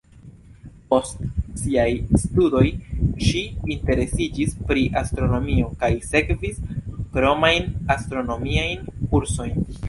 [0.91, 1.19] Post
[1.63, 1.91] siaj
[2.21, 2.63] studoj,
[3.25, 3.43] ŝi
[3.75, 6.59] interesiĝis pri astronomio kaj sekvis
[7.19, 9.63] kromajn astronomiajn kursojn.